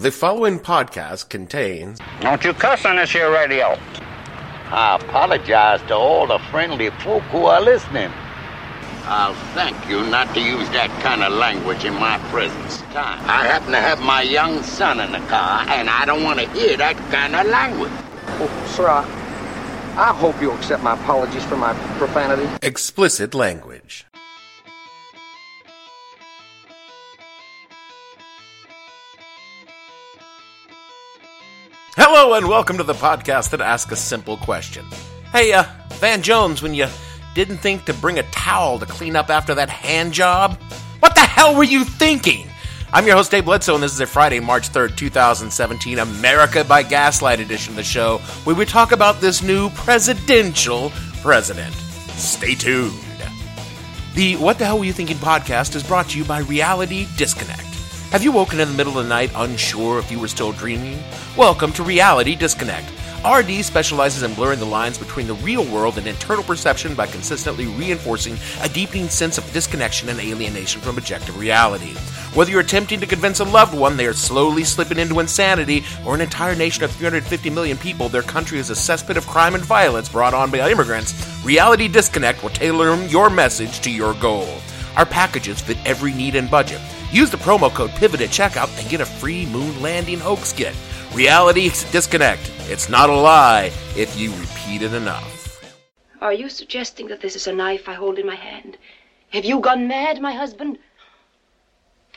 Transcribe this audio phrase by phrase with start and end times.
[0.00, 3.78] The following podcast contains Don't you cuss on this here radio.
[4.70, 8.10] I apologize to all the friendly folk who are listening.
[9.04, 12.80] I'll thank you not to use that kind of language in my presence.
[12.94, 16.48] I happen to have my young son in the car, and I don't want to
[16.48, 17.92] hear that kind of language.
[18.40, 19.04] Oh, sir, I,
[19.98, 22.48] I hope you'll accept my apologies for my profanity.
[22.62, 24.06] explicit language.
[31.96, 34.86] Hello and welcome to the podcast that asks a simple question.
[35.32, 36.86] Hey, uh, Van Jones, when you
[37.34, 40.56] didn't think to bring a towel to clean up after that hand job,
[41.00, 42.46] what the hell were you thinking?
[42.92, 46.84] I'm your host, Dave Bledsoe, and this is a Friday, March 3rd, 2017, America by
[46.84, 50.90] Gaslight edition of the show, where we talk about this new presidential
[51.22, 51.74] president.
[51.74, 52.94] Stay tuned.
[54.14, 57.69] The What the Hell Were You Thinking podcast is brought to you by Reality Disconnect.
[58.10, 61.00] Have you woken in the middle of the night unsure if you were still dreaming?
[61.36, 62.90] Welcome to Reality Disconnect.
[63.24, 67.66] RD specializes in blurring the lines between the real world and internal perception by consistently
[67.66, 71.92] reinforcing a deepening sense of disconnection and alienation from objective reality.
[72.34, 76.16] Whether you're attempting to convince a loved one they are slowly slipping into insanity, or
[76.16, 79.64] an entire nation of 350 million people their country is a cesspit of crime and
[79.64, 81.14] violence brought on by immigrants,
[81.44, 84.48] Reality Disconnect will tailor your message to your goal.
[84.96, 86.80] Our packages fit every need and budget.
[87.12, 90.74] Use the promo code PIVOT at checkout and get a free moon landing hoax kit.
[91.12, 92.52] Reality Disconnect.
[92.68, 95.60] It's not a lie if you repeat it enough.
[96.20, 98.78] Are you suggesting that this is a knife I hold in my hand?
[99.30, 100.78] Have you gone mad, my husband?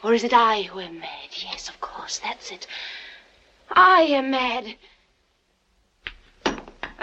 [0.04, 1.30] Or is it I who am mad?
[1.32, 2.68] Yes, of course, that's it.
[3.72, 4.76] I am mad.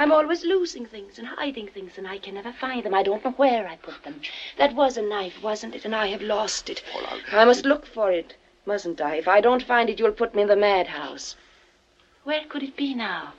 [0.00, 2.94] I'm always losing things and hiding things, and I can never find them.
[2.94, 4.22] I don't know where I put them.
[4.56, 5.84] That was a knife, wasn't it?
[5.84, 6.82] And I have lost it.
[7.30, 8.34] I must look for it,
[8.64, 9.16] mustn't I?
[9.16, 11.36] If I don't find it, you'll put me in the madhouse.
[12.24, 13.34] Where could it be now?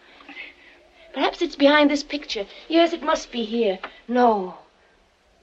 [1.15, 2.45] Perhaps it's behind this picture.
[2.67, 3.79] Yes, it must be here.
[4.07, 4.59] No.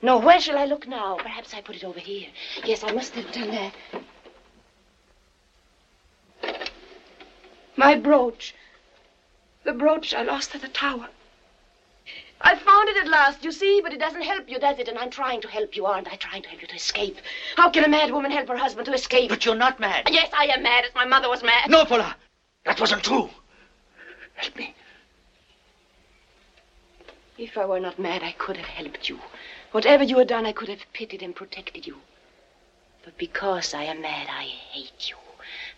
[0.00, 1.16] No, where shall I look now?
[1.16, 2.28] Perhaps I put it over here.
[2.64, 3.74] Yes, I must have done that.
[7.74, 8.54] My brooch.
[9.68, 11.10] The brooch I lost at the tower.
[12.40, 14.88] I found it at last, you see, but it doesn't help you, does it?
[14.88, 16.16] And I'm trying to help you, aren't I?
[16.16, 17.18] Trying to help you to escape.
[17.54, 19.28] How can a mad woman help her husband to escape?
[19.28, 20.08] But you're not mad.
[20.10, 21.68] Yes, I am mad, as my mother was mad.
[21.68, 22.16] No, Paula.
[22.64, 23.28] That wasn't true.
[24.36, 24.74] Help me.
[27.36, 29.18] If I were not mad, I could have helped you.
[29.72, 31.98] Whatever you had done, I could have pitied and protected you.
[33.04, 35.16] But because I am mad, I hate you.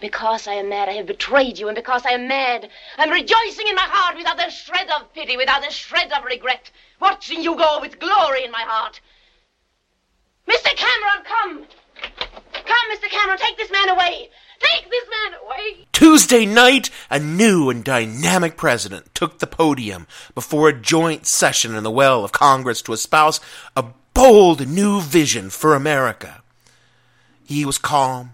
[0.00, 3.68] Because I am mad, I have betrayed you, and because I am mad, I'm rejoicing
[3.68, 7.54] in my heart without a shred of pity, without a shred of regret, watching you
[7.56, 9.00] go with glory in my heart.
[10.48, 10.74] Mr.
[10.74, 11.66] Cameron, come!
[12.52, 13.10] Come, Mr.
[13.10, 14.30] Cameron, take this man away!
[14.58, 15.86] Take this man away!
[15.92, 21.84] Tuesday night, a new and dynamic president took the podium before a joint session in
[21.84, 23.38] the well of Congress to espouse
[23.76, 23.84] a
[24.14, 26.42] bold new vision for America.
[27.44, 28.32] He was calm.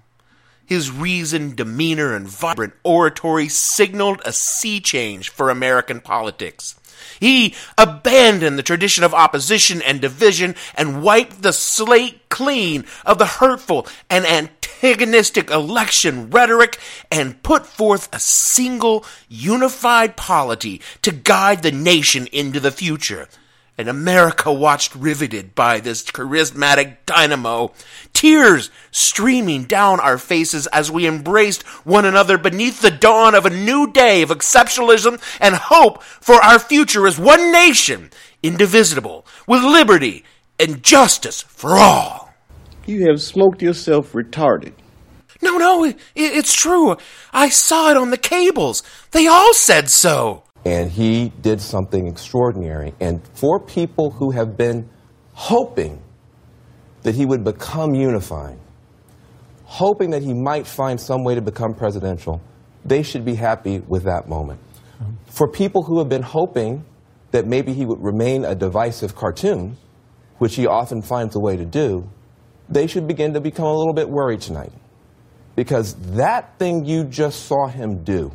[0.66, 6.75] His reasoned demeanor and vibrant oratory signaled a sea change for American politics.
[7.21, 13.27] He abandoned the tradition of opposition and division and wiped the slate clean of the
[13.27, 16.78] hurtful and antagonistic election rhetoric
[17.10, 23.28] and put forth a single unified polity to guide the nation into the future.
[23.78, 27.72] And America watched riveted by this charismatic dynamo,
[28.14, 33.50] tears streaming down our faces as we embraced one another beneath the dawn of a
[33.50, 38.10] new day of exceptionalism and hope for our future as one nation,
[38.42, 40.24] indivisible, with liberty
[40.59, 42.33] and justice for all.
[42.86, 44.72] You have smoked yourself retarded.
[45.42, 46.97] No, no, it, it's true.
[47.33, 48.83] I saw it on the cables.
[49.10, 50.45] They all said so.
[50.66, 52.92] And he did something extraordinary.
[52.98, 54.89] And for people who have been
[55.33, 56.03] hoping
[57.04, 58.59] that he would become unifying,
[59.63, 62.41] hoping that he might find some way to become presidential,
[62.84, 64.59] they should be happy with that moment.
[65.27, 66.84] For people who have been hoping
[67.30, 69.77] that maybe he would remain a divisive cartoon,
[70.39, 72.10] which he often finds a way to do,
[72.68, 74.72] they should begin to become a little bit worried tonight.
[75.54, 78.33] Because that thing you just saw him do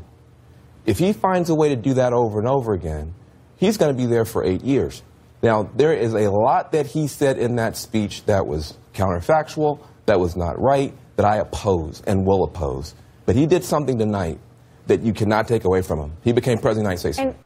[0.85, 3.13] If he finds a way to do that over and over again,
[3.57, 5.03] he's going to be there for eight years.
[5.43, 10.19] Now, there is a lot that he said in that speech that was counterfactual, that
[10.19, 12.93] was not right, that I oppose and will oppose.
[13.25, 14.39] But he did something tonight
[14.87, 16.11] that you cannot take away from him.
[16.23, 17.45] He became president of the United States.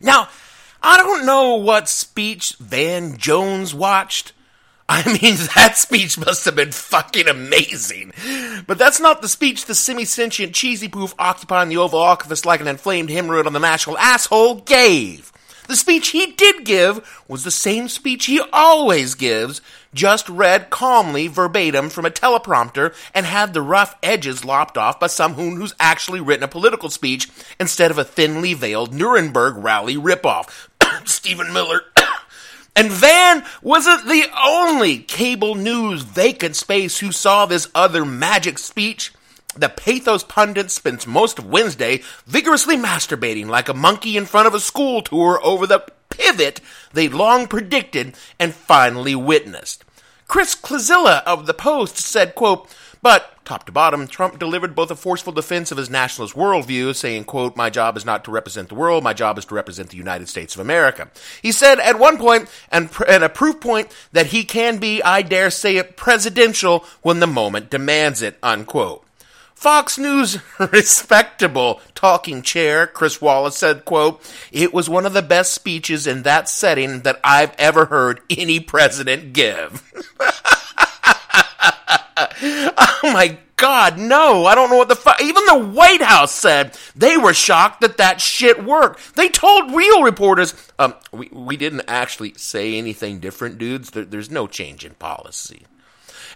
[0.00, 0.28] Now,
[0.82, 4.32] I don't know what speech Van Jones watched.
[4.88, 8.12] I mean, that speech must have been fucking amazing.
[8.66, 12.68] But that's not the speech the semi-sentient cheesy poof occupying the Oval Office like an
[12.68, 15.32] inflamed hemorrhoid on the national asshole gave.
[15.68, 19.60] The speech he did give was the same speech he always gives,
[19.92, 25.08] just read calmly verbatim from a teleprompter and had the rough edges lopped off by
[25.08, 27.28] someone who's actually written a political speech
[27.58, 30.68] instead of a thinly veiled Nuremberg rally ripoff.
[31.04, 31.80] Stephen Miller.
[32.76, 39.14] and Van wasn't the only cable news vacant space who saw this other magic speech.
[39.56, 44.52] The pathos pundit spends most of Wednesday vigorously masturbating like a monkey in front of
[44.52, 46.60] a school tour over the pivot
[46.92, 49.82] they long predicted and finally witnessed.
[50.28, 52.68] Chris Klazilla of the Post said, quote,
[53.06, 57.22] but top to bottom, Trump delivered both a forceful defense of his nationalist worldview, saying,
[57.22, 59.96] quote, my job is not to represent the world, my job is to represent the
[59.96, 61.08] United States of America.
[61.40, 65.22] He said at one point, and, and a proof point, that he can be, I
[65.22, 69.06] dare say it, presidential when the moment demands it, unquote.
[69.54, 74.20] Fox News respectable talking chair, Chris Wallace said, quote,
[74.50, 78.58] it was one of the best speeches in that setting that I've ever heard any
[78.58, 79.92] president give.
[82.16, 85.20] oh my God, no, I don't know what the fuck.
[85.22, 89.16] Even the White House said they were shocked that that shit worked.
[89.16, 93.90] They told real reporters, um, we, we didn't actually say anything different, dudes.
[93.90, 95.66] There, there's no change in policy.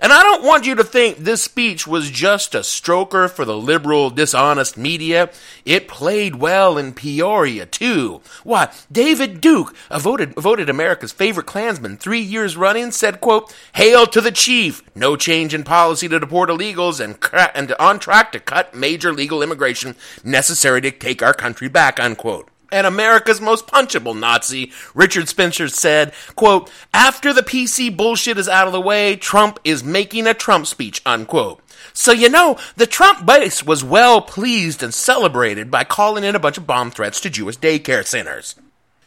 [0.03, 3.57] And I don't want you to think this speech was just a stroker for the
[3.57, 5.31] liberal, dishonest media.
[5.67, 8.23] It played well in Peoria, too.
[8.43, 14.07] Why, David Duke, a voted, voted America's favorite Klansman three years running, said, quote, Hail
[14.07, 14.83] to the chief!
[14.95, 19.13] No change in policy to deport illegals and, cra- and on track to cut major
[19.13, 25.29] legal immigration necessary to take our country back, unquote and America's most punchable Nazi, Richard
[25.29, 30.27] Spencer said, quote, after the PC bullshit is out of the way, Trump is making
[30.27, 31.61] a Trump speech, unquote.
[31.93, 36.41] So you know, the Trump base was well pleased and celebrated by calling in a
[36.41, 38.55] bunch of bomb threats to Jewish daycare centers.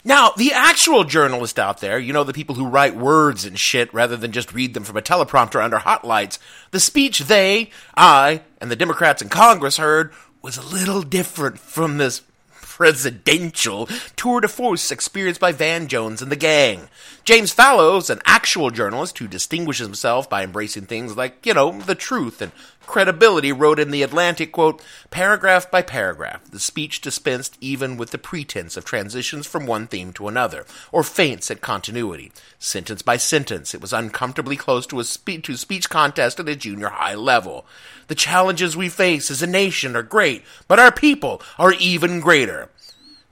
[0.06, 3.94] Now, the actual journalists out there, you know, the people who write words and shit
[3.94, 6.40] rather than just read them from a teleprompter under hot lights,
[6.72, 10.12] the speech they, I, and the Democrats in Congress heard
[10.42, 12.22] was a little different from this
[12.76, 16.90] presidential tour de force experienced by Van Jones and the gang.
[17.24, 21.94] James Fallows, an actual journalist who distinguishes himself by embracing things like, you know, the
[21.94, 22.52] truth and
[22.86, 28.18] credibility, wrote in The Atlantic, quote, paragraph by paragraph, the speech dispensed even with the
[28.18, 32.32] pretense of transitions from one theme to another, or feints at continuity.
[32.60, 36.56] Sentence by sentence, it was uncomfortably close to a spe- to speech contest at a
[36.56, 37.66] junior high level.
[38.08, 42.70] The challenges we face as a nation are great, but our people are even greater.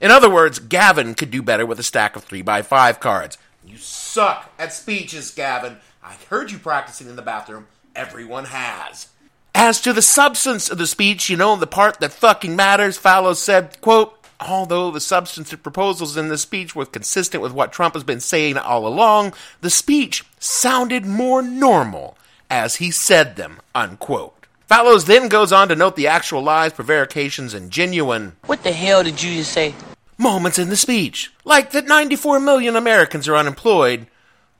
[0.00, 3.38] In other words, Gavin could do better with a stack of 3 by 5 cards.
[3.64, 5.76] You suck at speeches, Gavin.
[6.02, 7.68] I heard you practicing in the bathroom.
[7.94, 9.08] Everyone has.
[9.54, 13.40] As to the substance of the speech, you know, the part that fucking matters, Fallows
[13.40, 18.04] said, quote, although the substantive proposals in the speech were consistent with what Trump has
[18.04, 22.16] been saying all along, the speech sounded more normal
[22.50, 24.46] as he said them, unquote.
[24.66, 28.36] Fallows then goes on to note the actual lies, prevarications, and genuine.
[28.46, 29.74] What the hell did you just say?
[30.18, 31.32] Moments in the speech.
[31.44, 34.06] Like that 94 million Americans are unemployed,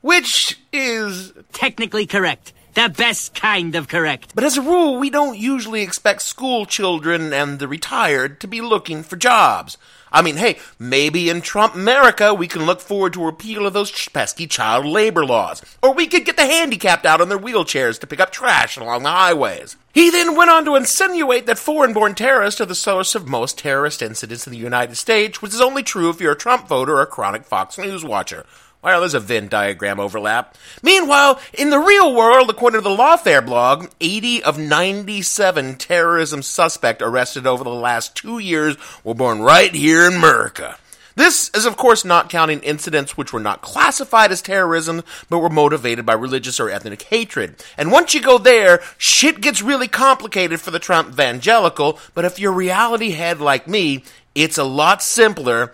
[0.00, 1.32] which is.
[1.52, 2.52] Technically correct.
[2.74, 4.34] The best kind of correct.
[4.34, 8.62] But as a rule, we don't usually expect school children and the retired to be
[8.62, 9.76] looking for jobs.
[10.10, 13.74] I mean, hey, maybe in Trump America we can look forward to a repeal of
[13.74, 15.62] those pesky child labor laws.
[15.82, 19.02] Or we could get the handicapped out on their wheelchairs to pick up trash along
[19.02, 19.76] the highways.
[19.92, 23.58] He then went on to insinuate that foreign born terrorists are the source of most
[23.58, 26.94] terrorist incidents in the United States, which is only true if you're a Trump voter
[26.94, 28.46] or a chronic Fox News watcher.
[28.82, 30.58] Well, there's a Venn diagram overlap.
[30.82, 37.00] Meanwhile, in the real world, according to the Lawfare blog, 80 of 97 terrorism suspects
[37.00, 40.76] arrested over the last two years were born right here in America.
[41.14, 45.48] This is, of course, not counting incidents which were not classified as terrorism, but were
[45.48, 47.62] motivated by religious or ethnic hatred.
[47.76, 52.40] And once you go there, shit gets really complicated for the Trump evangelical, but if
[52.40, 54.02] you're reality head like me,
[54.34, 55.72] it's a lot simpler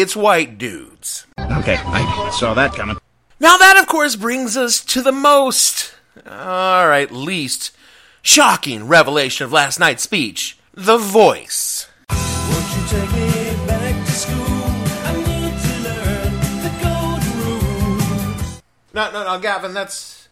[0.00, 1.26] it's white dudes.
[1.38, 2.96] Okay, I saw that coming.
[3.40, 5.94] Now, that, of course, brings us to the most,
[6.26, 7.72] or at least,
[8.22, 11.88] shocking revelation of last night's speech The Voice.
[18.94, 20.28] No, no, no, Gavin, that's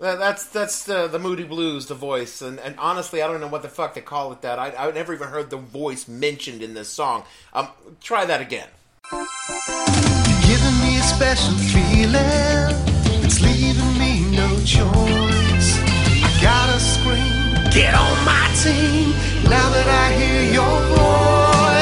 [0.00, 3.62] that's that's the the Moody Blues, the voice, and, and honestly, I don't know what
[3.62, 4.42] the fuck they call it.
[4.42, 7.22] That I I never even heard the voice mentioned in this song.
[7.52, 7.68] Um,
[8.00, 8.66] try that again.
[9.10, 12.76] Giving me a special feeling.
[13.24, 15.78] It's leaving me no choice.
[16.22, 19.10] I gotta scream, get on my team.
[19.50, 20.80] Now that I hear your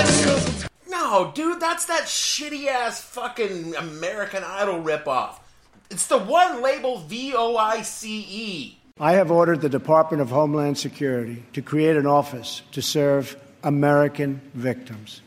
[0.07, 0.69] voice.
[0.89, 5.39] No, dude, that's that shitty ass fucking American Idol ripoff.
[5.91, 8.79] It's the one labeled V O I C E.
[8.99, 14.41] I have ordered the Department of Homeland Security to create an office to serve American
[14.55, 15.21] victims.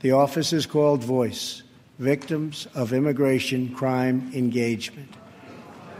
[0.00, 1.62] The office is called Voice
[1.98, 5.08] Victims of Immigration Crime Engagement.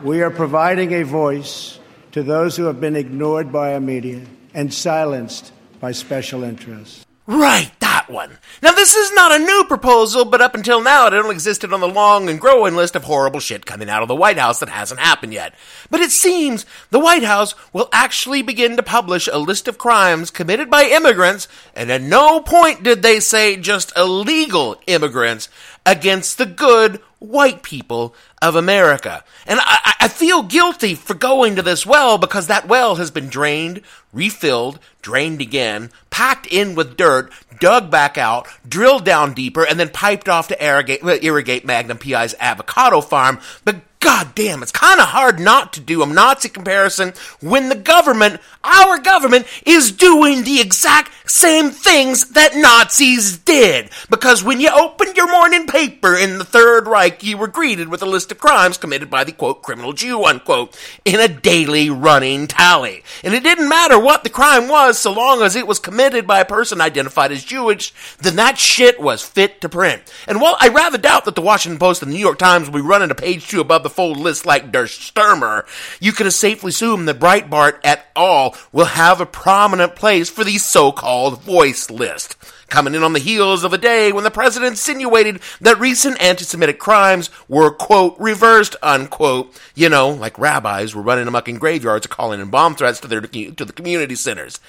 [0.03, 1.79] We are providing a voice
[2.13, 4.21] to those who have been ignored by our media
[4.53, 7.07] and silenced by special interests.
[7.27, 7.71] Right,
[8.09, 8.39] one.
[8.63, 11.81] Now, this is not a new proposal, but up until now, it only existed on
[11.81, 14.69] the long and growing list of horrible shit coming out of the White House that
[14.69, 15.55] hasn't happened yet.
[15.91, 20.31] But it seems the White House will actually begin to publish a list of crimes
[20.31, 25.49] committed by immigrants, and at no point did they say just illegal immigrants,
[25.87, 29.25] against the good white people of America.
[29.47, 33.29] And I, I, feel guilty for going to this well because that well has been
[33.29, 33.81] drained,
[34.13, 39.89] refilled, drained again, packed in with dirt, dug back out, drilled down deeper, and then
[39.89, 43.41] piped off to irrigate, irrigate Magnum PI's avocado farm.
[43.65, 47.75] But God damn, it's kind of hard not to do a Nazi comparison when the
[47.75, 53.91] government, our government, is doing the exact same things that Nazis did.
[54.09, 58.01] Because when you opened your morning paper in the Third Reich, you were greeted with
[58.01, 62.47] a list of crimes committed by the quote, criminal Jew, unquote, in a daily running
[62.47, 63.03] tally.
[63.25, 66.39] And it didn't matter what the crime was, so long as it was committed by
[66.39, 70.01] a person identified as Jewish, then that shit was fit to print.
[70.29, 72.81] And while I rather doubt that the Washington Post and the New York Times will
[72.81, 75.67] be running a page two above the fold list like Der Stürmer,
[75.99, 80.59] you can safely assume that Breitbart at all will have a prominent place for the
[80.59, 82.37] so-called voice list.
[82.69, 86.79] Coming in on the heels of a day when the president insinuated that recent anti-Semitic
[86.79, 89.59] crimes were, quote, reversed, unquote.
[89.75, 93.21] You know, like rabbis were running amok in graveyards calling in bomb threats to their,
[93.21, 94.61] to the community centers.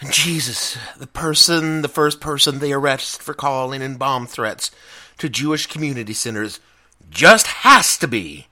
[0.00, 4.70] And Jesus, the person, the first person they arrest for calling in bomb threats
[5.18, 6.60] to Jewish community centers
[7.10, 8.46] just has to be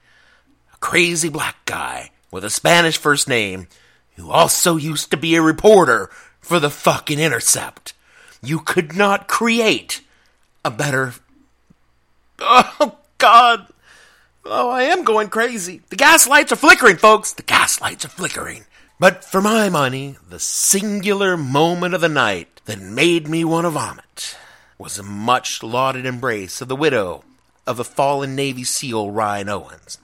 [0.73, 3.67] a crazy black guy with a Spanish first name
[4.15, 6.09] who also used to be a reporter
[6.39, 7.93] for the fucking Intercept.
[8.41, 10.01] You could not create
[10.63, 11.13] a better.
[12.39, 13.67] Oh, God.
[14.45, 15.81] Oh, I am going crazy.
[15.89, 17.33] The gas lights are flickering, folks.
[17.33, 18.65] The gas lights are flickering.
[18.99, 23.69] But for my money, the singular moment of the night that made me want to
[23.71, 24.37] vomit
[24.77, 27.23] was a much lauded embrace of the widow
[27.67, 29.97] of a fallen Navy SEAL Ryan Owens.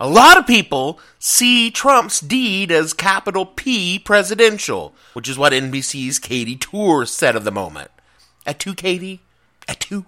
[0.00, 6.18] A lot of people see Trump's deed as capital P presidential, which is what NBC's
[6.18, 7.90] Katie Tur said of the moment.
[8.44, 9.20] At two, Katie?
[9.68, 10.04] At two?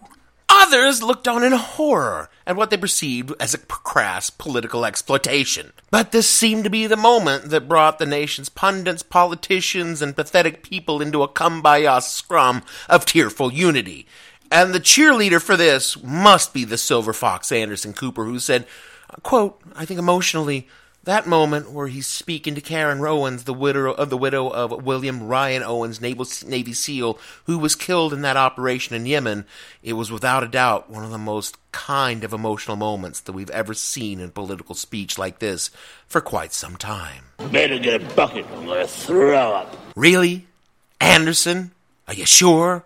[0.48, 5.72] Others looked on in horror at what they perceived as a crass political exploitation.
[5.90, 10.62] But this seemed to be the moment that brought the nation's pundits, politicians, and pathetic
[10.62, 14.06] people into a kumbaya scrum of tearful unity.
[14.50, 18.66] And the cheerleader for this must be the silver fox Anderson Cooper, who said,
[19.22, 20.68] quote, I think emotionally,
[21.06, 25.28] that moment where he's speaking to Karen Owens, the widow of the widow of William
[25.28, 29.46] Ryan Owens, Navy SEAL, who was killed in that operation in Yemen,
[29.84, 33.50] it was without a doubt one of the most kind of emotional moments that we've
[33.50, 35.70] ever seen in political speech like this
[36.08, 37.26] for quite some time.
[37.52, 38.44] Better get a bucket.
[38.52, 39.76] I'm gonna throw up.
[39.94, 40.48] Really?
[41.00, 41.70] Anderson?
[42.08, 42.84] Are you sure?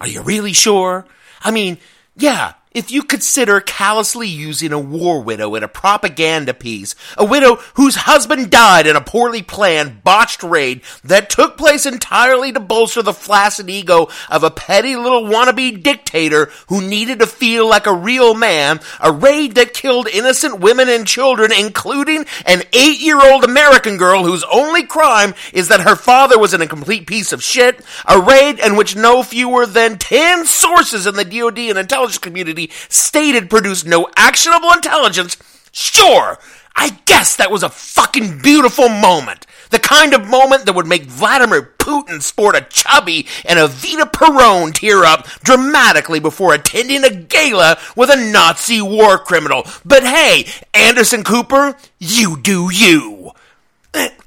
[0.00, 1.06] Are you really sure?
[1.42, 1.78] I mean,
[2.16, 7.56] yeah, if you consider callously using a war widow in a propaganda piece, a widow
[7.74, 13.02] whose husband died in a poorly planned, botched raid that took place entirely to bolster
[13.02, 17.92] the flaccid ego of a petty little wannabe dictator who needed to feel like a
[17.92, 23.42] real man, a raid that killed innocent women and children, including an eight year old
[23.42, 27.84] American girl whose only crime is that her father was an incomplete piece of shit,
[28.06, 32.67] a raid in which no fewer than 10 sources in the DoD and intelligence community
[32.88, 35.36] stated produced no actionable intelligence,
[35.72, 36.38] sure,
[36.76, 39.46] I guess that was a fucking beautiful moment.
[39.70, 44.72] The kind of moment that would make Vladimir Putin sport a chubby and Evita Peron
[44.72, 49.64] tear up dramatically before attending a gala with a Nazi war criminal.
[49.84, 53.32] But hey, Anderson Cooper, you do you.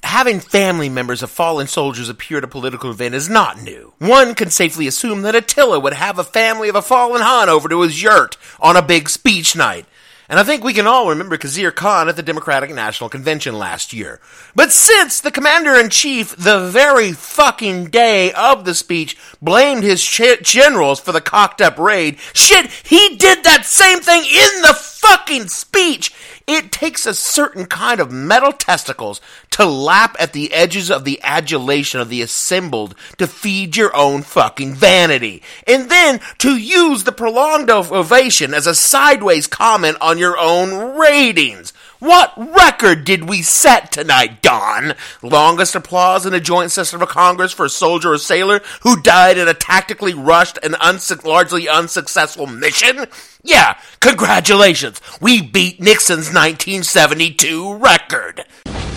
[0.03, 3.93] Having family members of fallen soldiers appear at a political event is not new.
[4.00, 7.70] One can safely assume that Attila would have a family of a fallen Hun over
[7.70, 9.86] to his yurt on a big speech night.
[10.27, 13.91] And I think we can all remember Khizr Khan at the Democratic National Convention last
[13.91, 14.22] year.
[14.55, 20.01] But since the commander in chief, the very fucking day of the speech, blamed his
[20.01, 24.74] ch- generals for the cocked up raid, shit, he did that same thing in the
[24.74, 26.13] fucking speech.
[26.48, 29.21] It takes a certain kind of metal testicles
[29.51, 34.21] to lap at the edges of the adulation of the assembled to feed your own
[34.24, 35.43] fucking vanity.
[35.67, 41.74] And then to use the prolonged ovation as a sideways comment on your own ratings.
[42.01, 44.96] What record did we set tonight, Don?
[45.22, 49.38] Longest applause in a joint session of Congress for a soldier or sailor who died
[49.38, 53.05] in a tactically rushed and unsu- largely unsuccessful mission?
[53.43, 55.00] Yeah, congratulations.
[55.22, 58.46] We beat Nixon's 1972 record.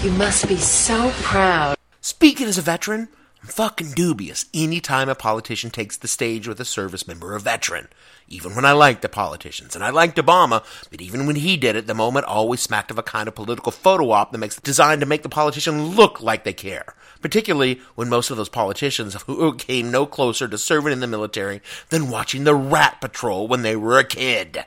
[0.02, 1.76] You must be so proud.
[2.00, 3.08] Speaking as a veteran,
[3.44, 7.88] fucking dubious anytime a politician takes the stage with a service member or veteran.
[8.26, 11.76] Even when I liked the politicians, and I liked Obama, but even when he did
[11.76, 15.00] it, the moment always smacked of a kind of political photo op that makes designed
[15.00, 16.94] to make the politician look like they care.
[17.20, 21.60] Particularly when most of those politicians who came no closer to serving in the military
[21.90, 24.64] than watching the Rat Patrol when they were a kid.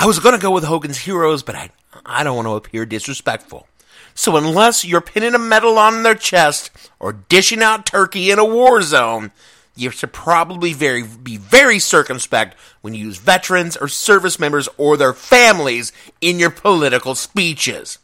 [0.00, 1.70] I was gonna go with Hogan's Heroes, but I,
[2.06, 3.66] I don't want to appear disrespectful.
[4.14, 8.44] So unless you're pinning a medal on their chest or dishing out turkey in a
[8.44, 9.32] war zone,
[9.74, 14.96] you should probably very be very circumspect when you use veterans or service members or
[14.96, 17.98] their families in your political speeches.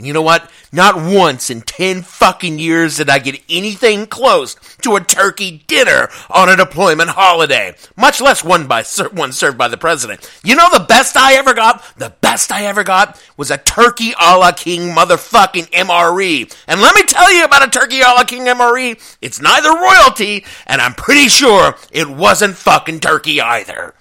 [0.00, 0.50] And you know what?
[0.72, 6.08] Not once in 10 fucking years did I get anything close to a turkey dinner
[6.30, 10.26] on a deployment holiday, much less one by one served by the president.
[10.42, 11.84] You know the best I ever got?
[11.98, 16.56] The best I ever got was a turkey a la king motherfucking MRE.
[16.66, 19.18] And let me tell you about a turkey a la king MRE.
[19.20, 23.92] It's neither royalty, and I'm pretty sure it wasn't fucking turkey either.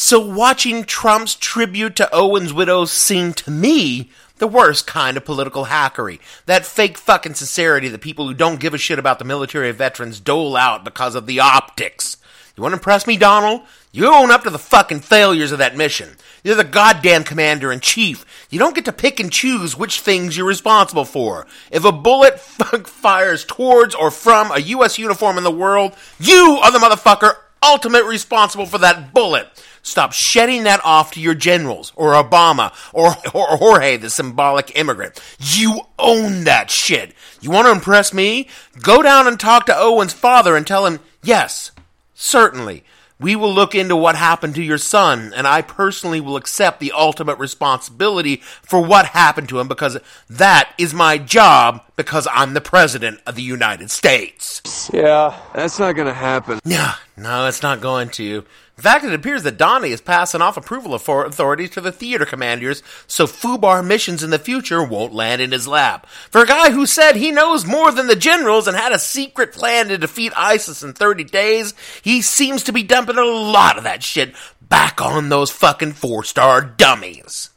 [0.00, 5.66] So watching Trump's tribute to Owen's widow seemed to me the worst kind of political
[5.66, 6.20] hackery.
[6.46, 10.20] That fake fucking sincerity that people who don't give a shit about the military veterans
[10.20, 12.16] dole out because of the optics.
[12.56, 13.62] You want to impress me, Donald?
[13.92, 16.16] You own up to the fucking failures of that mission.
[16.42, 18.24] You're the goddamn commander in chief.
[18.50, 21.46] You don't get to pick and choose which things you're responsible for.
[21.70, 24.98] If a bullet fires towards or from a U.S.
[24.98, 29.48] uniform in the world, you are the motherfucker ultimate responsible for that bullet.
[29.82, 35.20] Stop shedding that off to your generals or Obama or, or Jorge, the symbolic immigrant.
[35.38, 37.14] You own that shit.
[37.40, 38.48] You want to impress me?
[38.80, 41.72] Go down and talk to Owen's father and tell him, yes,
[42.14, 42.84] certainly.
[43.20, 46.92] We will look into what happened to your son, and I personally will accept the
[46.92, 49.98] ultimate responsibility for what happened to him because
[50.30, 54.88] that is my job because I'm the President of the United States.
[54.92, 56.60] Yeah, that's not going to happen.
[56.64, 58.44] Yeah, no, it's not going to.
[58.78, 62.80] In fact, it appears that Donnie is passing off approval authority to the theater commanders,
[63.08, 66.06] so FUBAR missions in the future won't land in his lap.
[66.06, 69.52] For a guy who said he knows more than the generals and had a secret
[69.52, 73.82] plan to defeat ISIS in 30 days, he seems to be dumping a lot of
[73.82, 77.50] that shit back on those fucking four-star dummies.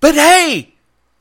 [0.00, 0.72] But hey,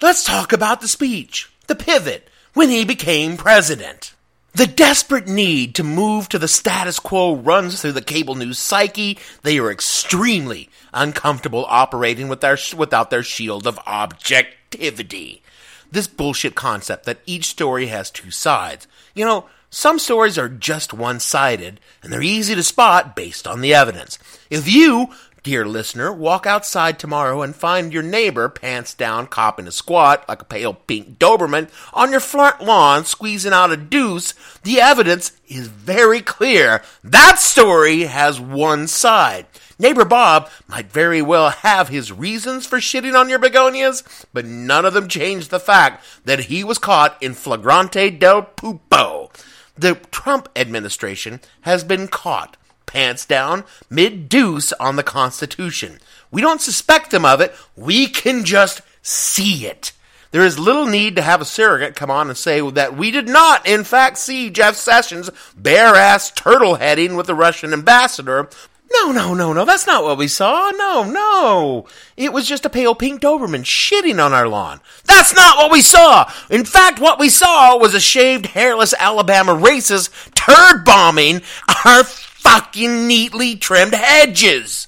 [0.02, 4.14] let's talk about the speech, the pivot, when he became president.
[4.54, 9.18] The desperate need to move to the status quo runs through the cable news psyche.
[9.44, 15.42] They are extremely uncomfortable operating with their, without their shield of objectivity.
[15.90, 18.88] This bullshit concept that each story has two sides.
[19.16, 23.62] You know, some stories are just one sided, and they're easy to spot based on
[23.62, 24.20] the evidence.
[24.50, 29.72] If you Dear listener, walk outside tomorrow and find your neighbor pants down, copping a
[29.72, 34.36] squat like a pale pink Doberman on your front lawn, squeezing out a deuce.
[34.62, 36.84] The evidence is very clear.
[37.04, 39.48] That story has one side.
[39.80, 44.86] Neighbor Bob might very well have his reasons for shitting on your begonias, but none
[44.86, 49.32] of them change the fact that he was caught in flagrante del pupo.
[49.76, 52.58] The Trump administration has been caught
[52.92, 56.00] pants down, mid deuce on the Constitution.
[56.30, 59.94] We don't suspect them of it, we can just see it.
[60.32, 63.28] There is little need to have a surrogate come on and say that we did
[63.28, 68.48] not, in fact, see Jeff Sessions bare ass turtle heading with the Russian ambassador.
[68.94, 70.70] No, no, no, no, that's not what we saw.
[70.72, 71.86] No, no.
[72.18, 74.82] It was just a pale pink Doberman shitting on our lawn.
[75.06, 76.32] That's not what we saw.
[76.50, 81.42] In fact, what we saw was a shaved, hairless Alabama racist turd bombing
[81.86, 82.04] our
[82.42, 84.88] fucking neatly trimmed hedges.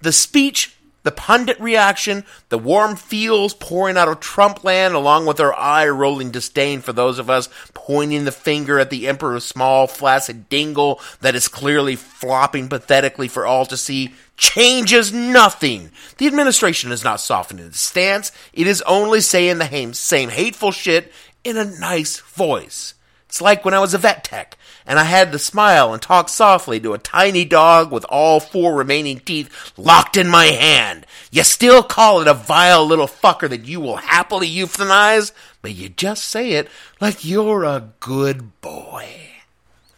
[0.00, 5.40] The speech the pundit reaction, the warm feels pouring out of Trump land, along with
[5.40, 9.88] our eye rolling disdain for those of us pointing the finger at the emperor's small,
[9.88, 15.90] flaccid dingle that is clearly flopping pathetically for all to see, changes nothing.
[16.18, 18.30] The administration has not softened its stance.
[18.52, 21.12] It is only saying the same hateful shit
[21.42, 22.94] in a nice voice.
[23.26, 26.28] It's like when I was a vet tech and I had to smile and talk
[26.28, 31.06] softly to a tiny dog with all four remaining teeth locked in my hand.
[31.30, 35.88] You still call it a vile little fucker that you will happily euthanize, but you
[35.88, 36.68] just say it
[37.00, 39.08] like you're a good boy.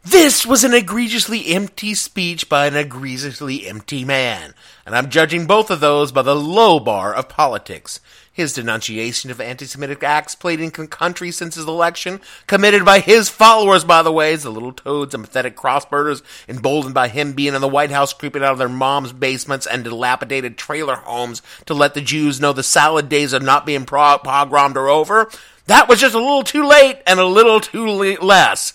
[0.05, 4.53] This was an egregiously empty speech by an egregiously empty man,
[4.85, 8.01] and I'm judging both of those by the low bar of politics.
[8.35, 13.29] His denunciation of anti Semitic acts played in country since his election, committed by his
[13.29, 17.61] followers, by the way, the little toads and pathetic crossbirders, emboldened by him being in
[17.61, 21.95] the White House, creeping out of their mom's basements and dilapidated trailer homes to let
[21.95, 25.31] the Jews know the salad days of not being pogromed are over.
[25.69, 28.73] That was just a little too late and a little too less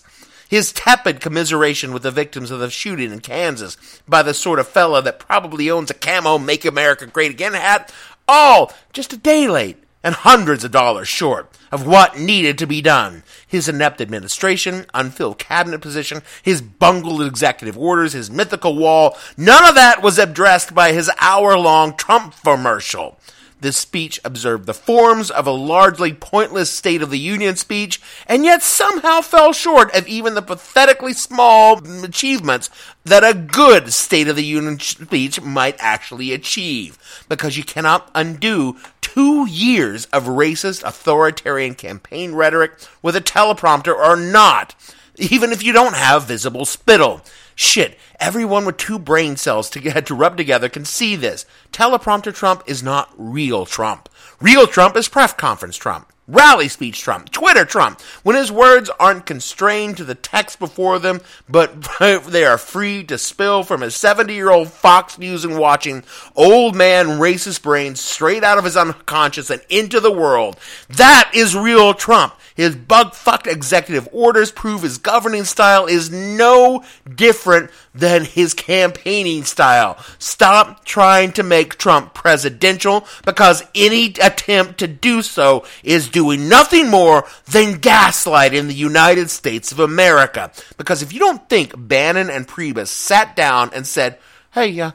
[0.50, 3.76] his tepid commiseration with the victims of the shooting in Kansas
[4.08, 7.92] by the sort of fella that probably owns a camo Make America Great Again hat
[8.30, 12.80] all just a day late and hundreds of dollars short of what needed to be
[12.80, 13.22] done.
[13.46, 19.74] His inept administration, unfilled cabinet position, his bungled executive orders, his mythical wall, none of
[19.74, 23.18] that was addressed by his hour long Trump commercial.
[23.60, 28.44] This speech observed the forms of a largely pointless State of the Union speech, and
[28.44, 32.70] yet somehow fell short of even the pathetically small achievements
[33.04, 36.98] that a good State of the Union speech might actually achieve.
[37.28, 44.16] Because you cannot undo two years of racist authoritarian campaign rhetoric with a teleprompter or
[44.16, 44.74] not,
[45.16, 47.20] even if you don't have visible spittle.
[47.62, 51.44] Shit, everyone with two brain cells to get to rub together can see this.
[51.72, 54.08] Teleprompter Trump is not real Trump.
[54.40, 56.10] Real Trump is press conference Trump.
[56.30, 61.20] Rally speech Trump, Twitter Trump, when his words aren't constrained to the text before them,
[61.48, 66.04] but they are free to spill from his 70 year old Fox News and watching
[66.36, 70.56] old man racist brains straight out of his unconscious and into the world.
[70.88, 72.34] That is real Trump.
[72.54, 79.44] His bug fucked executive orders prove his governing style is no different than his campaigning
[79.44, 79.96] style.
[80.18, 86.90] Stop trying to make Trump presidential because any attempt to do so is doing nothing
[86.90, 90.52] more than gaslight in the United States of America.
[90.76, 94.18] Because if you don't think Bannon and Priebus sat down and said,
[94.52, 94.90] hey, uh,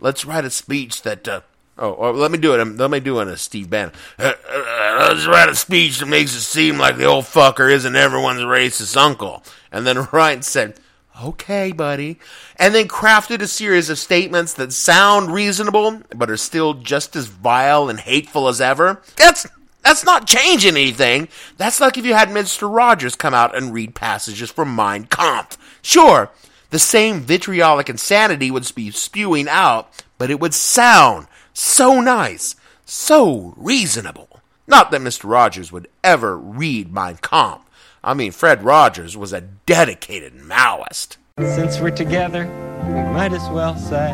[0.00, 1.42] let's write a speech that uh,
[1.76, 2.64] Oh, oh, let me do it.
[2.64, 3.92] Let me do it Steve Bannon.
[4.18, 7.96] Uh, uh, let's write a speech that makes it seem like the old fucker isn't
[7.96, 9.42] everyone's racist uncle.
[9.72, 10.78] And then Ryan said,
[11.22, 12.18] okay, buddy.
[12.56, 17.26] And then crafted a series of statements that sound reasonable, but are still just as
[17.26, 19.00] vile and hateful as ever.
[19.16, 19.46] That's
[19.82, 21.28] that's not changing anything.
[21.56, 22.72] That's like if you had Mr.
[22.72, 25.56] Rogers come out and read passages from Mein Kampf.
[25.82, 26.30] Sure,
[26.70, 33.54] the same vitriolic insanity would be spewing out, but it would sound so nice, so
[33.56, 34.40] reasonable.
[34.66, 35.28] Not that Mr.
[35.28, 37.64] Rogers would ever read Mein Kampf.
[38.04, 41.16] I mean, Fred Rogers was a dedicated Maoist.
[41.38, 42.46] Since we're together,
[42.86, 44.12] we might as well say,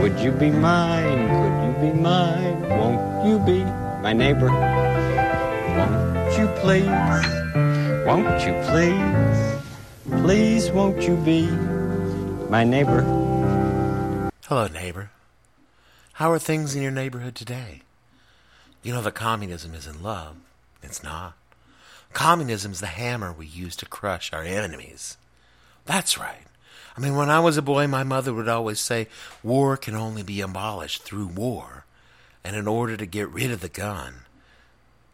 [0.00, 1.28] Would you be mine?
[1.28, 2.68] Could you be mine?
[2.68, 3.64] Won't you be
[4.02, 4.48] my neighbor?
[5.76, 6.86] Won't you please?
[8.06, 10.22] Won't you please?
[10.22, 11.46] Please, won't you be
[12.48, 13.02] my neighbor?
[14.46, 15.10] Hello, neighbor.
[16.14, 17.82] How are things in your neighborhood today?
[18.82, 20.36] You know that communism isn't love.
[20.82, 21.34] It's not.
[22.14, 25.18] Communism's the hammer we use to crush our enemies.
[25.84, 26.46] That's right.
[26.96, 29.08] I mean, when I was a boy, my mother would always say,
[29.42, 31.79] war can only be abolished through war.
[32.44, 34.22] And in order to get rid of the gun,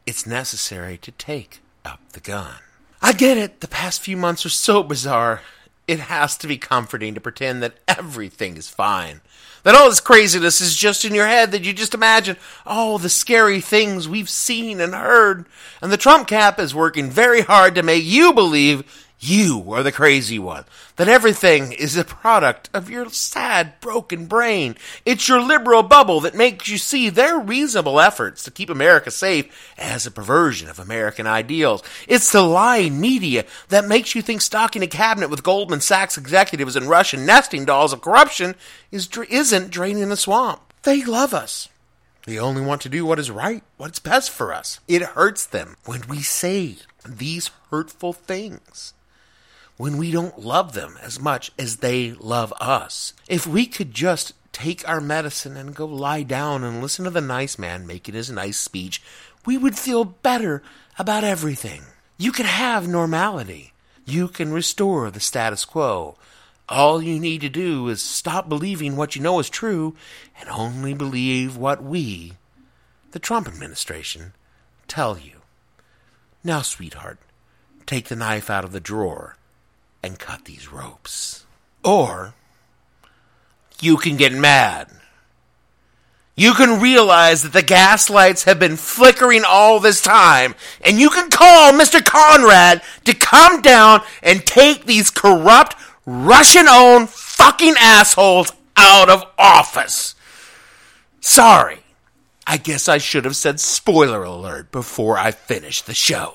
[0.06, 2.56] it's necessary to take up the gun.
[3.02, 3.60] I get it.
[3.60, 5.42] The past few months are so bizarre.
[5.88, 9.20] It has to be comforting to pretend that everything is fine.
[9.62, 13.08] That all this craziness is just in your head, that you just imagine all the
[13.08, 15.46] scary things we've seen and heard.
[15.82, 19.92] And the Trump cap is working very hard to make you believe you are the
[19.92, 20.64] crazy one.
[20.96, 24.76] That everything is a product of your sad, broken brain.
[25.04, 29.74] It's your liberal bubble that makes you see their reasonable efforts to keep America safe
[29.76, 31.82] as a perversion of American ideals.
[32.06, 36.76] It's the lying media that makes you think stocking a cabinet with Goldman Sachs executives
[36.76, 38.54] and Russian nesting dolls of corruption
[38.90, 40.72] is, isn't draining the swamp.
[40.84, 41.68] They love us.
[42.26, 44.80] They only want to do what is right, what's best for us.
[44.88, 48.94] It hurts them when we say these hurtful things
[49.76, 53.12] when we don't love them as much as they love us.
[53.28, 57.20] If we could just take our medicine and go lie down and listen to the
[57.20, 59.02] nice man making his nice speech,
[59.44, 60.62] we would feel better
[60.98, 61.82] about everything.
[62.16, 63.72] You can have normality.
[64.06, 66.16] You can restore the status quo.
[66.68, 69.94] All you need to do is stop believing what you know is true
[70.40, 72.32] and only believe what we,
[73.12, 74.32] the Trump administration,
[74.88, 75.42] tell you.
[76.42, 77.18] Now, sweetheart,
[77.84, 79.36] take the knife out of the drawer
[80.02, 81.46] and cut these ropes.
[81.84, 82.34] Or
[83.80, 84.90] you can get mad.
[86.34, 91.08] You can realize that the gas lights have been flickering all this time, and you
[91.08, 92.04] can call Mr.
[92.04, 100.14] Conrad to come down and take these corrupt, Russian owned fucking assholes out of office.
[101.20, 101.78] Sorry.
[102.46, 106.34] I guess I should have said spoiler alert before I finished the show.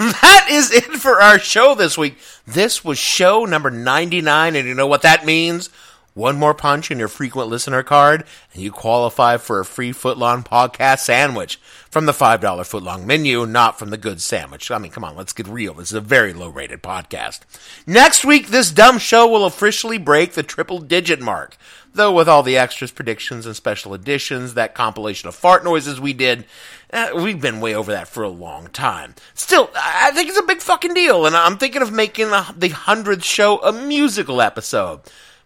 [0.22, 2.16] That is it for our show this week.
[2.46, 5.68] This was show number 99, and you know what that means?
[6.14, 10.42] One more punch in your frequent listener card, and you qualify for a free footlong
[10.42, 11.60] podcast sandwich
[11.90, 14.70] from the $5 footlong menu, not from the good sandwich.
[14.70, 15.74] I mean, come on, let's get real.
[15.74, 17.40] This is a very low rated podcast.
[17.86, 21.58] Next week, this dumb show will officially break the triple digit mark.
[21.92, 26.12] Though, with all the extras, predictions, and special editions, that compilation of fart noises we
[26.12, 26.46] did,
[26.92, 29.14] uh, we've been way over that for a long time.
[29.34, 33.24] Still, I think it's a big fucking deal, and I'm thinking of making the, 100th
[33.24, 35.00] show a musical episode.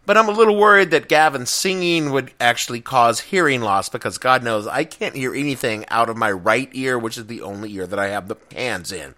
[0.06, 4.42] But I'm a little worried that Gavin singing would actually cause hearing loss because God
[4.42, 7.86] knows I can't hear anything out of my right ear, which is the only ear
[7.86, 9.14] that I have the hands in.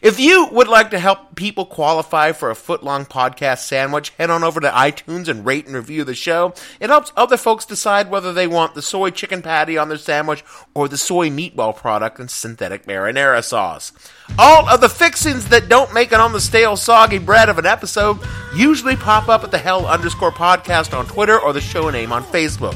[0.00, 4.30] If you would like to help people qualify for a foot long podcast sandwich, head
[4.30, 6.54] on over to iTunes and rate and review the show.
[6.80, 10.42] It helps other folks decide whether they want the soy chicken patty on their sandwich
[10.74, 13.92] or the soy meatball product and synthetic marinara sauce.
[14.38, 17.66] All of the fixings that don't make it on the stale, soggy bread of an
[17.66, 18.18] episode
[18.54, 22.22] usually pop up at the hell underscore podcast on Twitter or the show name on
[22.24, 22.74] Facebook.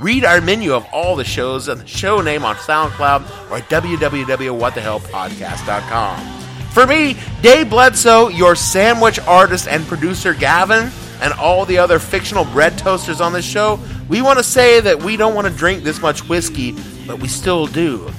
[0.00, 3.68] Read our menu of all the shows and the show name on SoundCloud or at
[3.68, 6.40] www.whatthehellpodcast.com.
[6.70, 10.90] For me, Dave Bledsoe, your sandwich artist and producer Gavin,
[11.20, 15.00] and all the other fictional bread toasters on this show, we want to say that
[15.00, 16.74] we don't want to drink this much whiskey,
[17.06, 18.10] but we still do.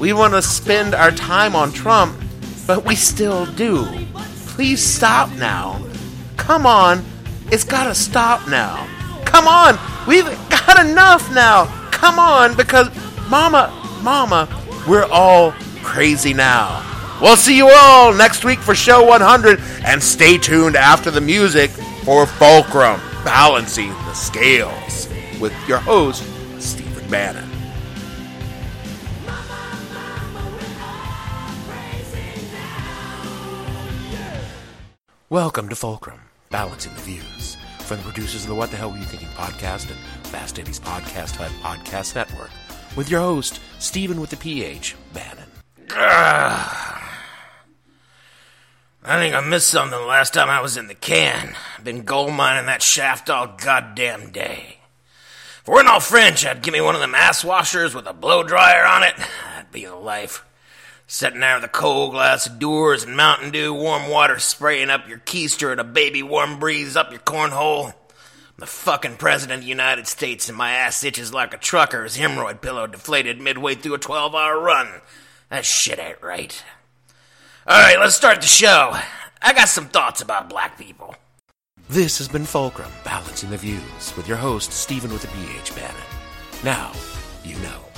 [0.00, 2.18] We want to spend our time on Trump,
[2.66, 3.84] but we still do.
[4.46, 5.84] Please stop now.
[6.38, 7.04] Come on.
[7.52, 8.88] It's got to stop now.
[9.26, 9.78] Come on.
[10.08, 11.66] We've got enough now.
[11.90, 12.88] Come on, because
[13.28, 13.70] Mama,
[14.02, 14.48] Mama,
[14.88, 16.86] we're all crazy now.
[17.20, 21.70] We'll see you all next week for show 100, and stay tuned after the music
[22.04, 25.08] for Fulcrum Balancing the Scales
[25.38, 26.24] with your host,
[26.58, 27.49] Stephen Bannon.
[35.30, 36.18] Welcome to Fulcrum,
[36.50, 37.56] Balancing the Views.
[37.82, 40.80] From the producers of the What the Hell Were You Thinking podcast and Fast Eddie's
[40.80, 42.50] Podcast Hut Podcast Network,
[42.96, 45.46] with your host, Stephen with the PH, Bannon.
[45.88, 46.80] I
[49.04, 51.54] think I missed something the last time I was in the can.
[51.84, 54.78] Been gold mining that shaft all goddamn day.
[55.60, 58.42] If weren't all French, I'd give me one of them ass washers with a blow
[58.42, 59.14] dryer on it.
[59.16, 60.44] That'd be the life.
[61.12, 65.08] Sitting there with a cold glass of Dewar's and Mountain Dew, warm water spraying up
[65.08, 67.86] your keister and a baby warm breeze up your cornhole.
[67.86, 67.94] I'm
[68.58, 72.60] the fucking president of the United States and my ass itches like a trucker's hemorrhoid
[72.60, 75.00] pillow deflated midway through a 12 hour run.
[75.48, 76.62] That shit ain't right.
[77.68, 78.96] Alright, let's start the show.
[79.42, 81.16] I got some thoughts about black people.
[81.88, 85.96] This has been Fulcrum, Balancing the Views, with your host, Stephen with the PH Bannon.
[86.62, 86.92] Now,
[87.42, 87.89] you know.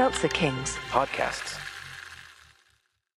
[0.00, 0.78] Seltzer Kings.
[0.90, 1.49] Podcasts.